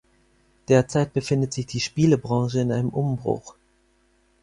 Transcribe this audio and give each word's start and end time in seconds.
Derzeit 0.67 1.13
befindet 1.13 1.53
sich 1.53 1.67
die 1.67 1.79
Spielebranche 1.79 2.59
in 2.59 2.71
einem 2.71 2.89
Umbruch. 2.89 3.53